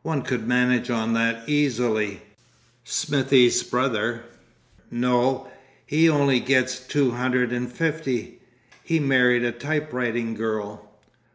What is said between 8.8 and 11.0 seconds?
He married a typewriting girl."